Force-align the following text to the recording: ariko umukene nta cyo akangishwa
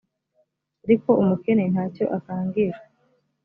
ariko 0.85 1.09
umukene 1.21 1.63
nta 1.73 1.85
cyo 1.95 2.05
akangishwa 2.17 2.85